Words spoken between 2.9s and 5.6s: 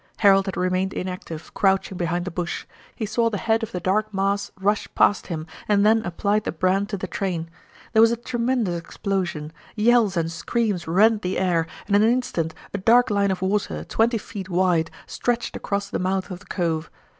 He saw the head of the dark mass rush past him